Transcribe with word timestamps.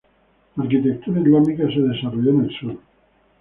La 0.55 0.63
arquitectura 0.63 1.19
islámica 1.21 1.67
se 1.71 1.79
desarrolló 1.79 2.31
en 2.31 2.45
el 2.45 2.55
Sur. 2.59 2.75